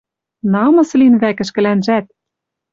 [0.51, 2.05] Намыс лин вӓк ӹшкӹлӓнжӓт.